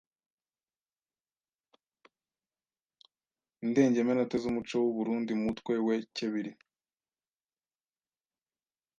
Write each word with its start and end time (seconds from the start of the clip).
Indengemenote 3.65 4.35
z’Umuco 4.41 4.75
w’u 4.83 4.91
Burunndi 4.97 5.33
mutwe 5.43 5.73
we 5.85 5.95
kebiri 6.15 6.51